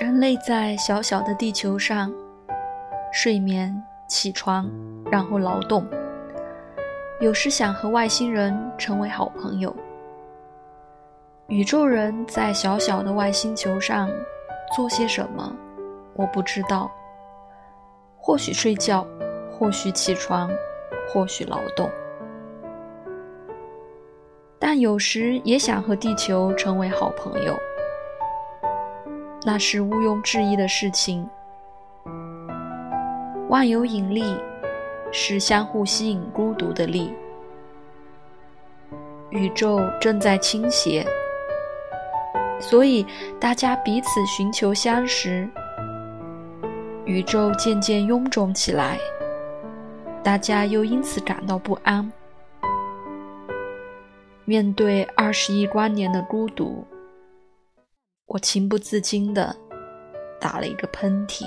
[0.00, 2.10] 人类在小小的地球上
[3.12, 3.70] 睡眠、
[4.08, 4.66] 起床，
[5.12, 5.86] 然后劳动。
[7.20, 9.76] 有时想和外星人成为好朋友。
[11.48, 14.08] 宇宙人在小小的外星球上
[14.74, 15.54] 做些什么？
[16.14, 16.90] 我不知道。
[18.16, 19.06] 或许睡觉，
[19.52, 20.50] 或许起床，
[21.12, 21.90] 或许劳动。
[24.58, 27.54] 但有时也想和地球成为好朋友。
[29.44, 31.28] 那是毋庸置疑的事情。
[33.48, 34.22] 万有引力
[35.10, 37.12] 是相互吸引孤独的力。
[39.30, 41.06] 宇宙正在倾斜，
[42.60, 43.06] 所以
[43.40, 45.48] 大家彼此寻求相识。
[47.06, 48.98] 宇宙渐渐臃肿起来，
[50.22, 52.12] 大家又因此感到不安。
[54.44, 56.84] 面对二十亿光年的孤独。
[58.30, 59.54] 我情不自禁的
[60.40, 61.44] 打了一个喷嚏。